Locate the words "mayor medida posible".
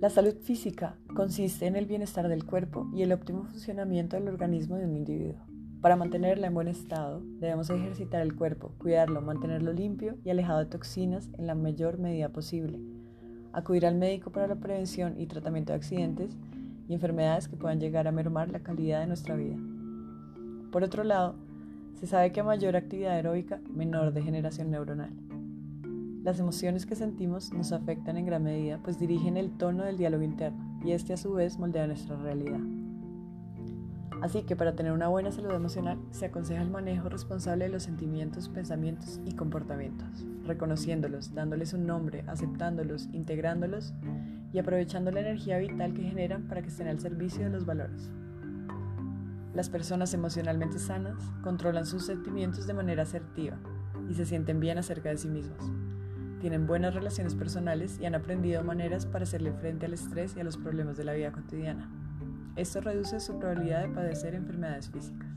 11.54-12.80